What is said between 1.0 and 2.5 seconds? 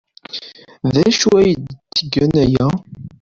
acu ay d-yettgen